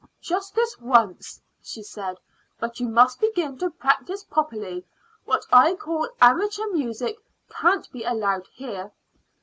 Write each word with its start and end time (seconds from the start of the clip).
"Just 0.19 0.55
this 0.55 0.79
once," 0.79 1.39
she 1.61 1.83
said; 1.83 2.17
"but 2.59 2.79
you 2.79 2.89
must 2.89 3.19
begin 3.19 3.59
to 3.59 3.69
practice 3.69 4.23
properly. 4.23 4.83
What 5.25 5.45
I 5.53 5.75
call 5.75 6.07
amateur 6.19 6.65
music 6.73 7.19
can't 7.51 7.87
be 7.91 8.03
allowed 8.03 8.47
here." 8.47 8.93